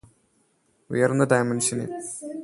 [0.89, 1.89] ഉയർന്ന ഡയമൻഷനിൽ